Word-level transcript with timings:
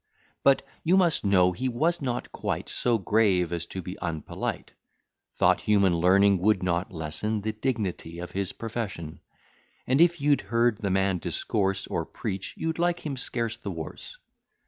But, 0.43 0.63
you 0.83 0.97
must 0.97 1.23
know 1.23 1.51
he 1.51 1.69
was 1.69 2.01
not 2.01 2.31
quite 2.31 2.69
So 2.69 2.97
grave 2.97 3.53
as 3.53 3.67
to 3.67 3.83
be 3.83 3.99
unpolite: 4.01 4.71
Thought 5.35 5.61
human 5.61 5.95
learning 5.99 6.39
would 6.39 6.63
not 6.63 6.91
lessen 6.91 7.41
The 7.41 7.51
dignity 7.51 8.17
of 8.17 8.31
his 8.31 8.51
profession: 8.51 9.19
And 9.85 10.01
if 10.01 10.19
you'd 10.19 10.41
heard 10.41 10.79
the 10.79 10.89
man 10.89 11.19
discourse, 11.19 11.85
Or 11.85 12.03
preach, 12.03 12.55
you'd 12.57 12.79
like 12.79 13.05
him 13.05 13.15
scarce 13.15 13.57
the 13.59 13.69
worse. 13.69 14.17